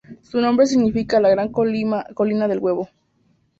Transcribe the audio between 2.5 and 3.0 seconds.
huevo'.